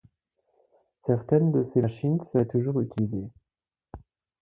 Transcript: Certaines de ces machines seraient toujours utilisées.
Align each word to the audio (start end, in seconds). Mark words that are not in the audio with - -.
Certaines 1.05 1.51
de 1.51 1.63
ces 1.63 1.79
machines 1.79 2.19
seraient 2.23 2.47
toujours 2.47 2.81
utilisées. 2.81 3.29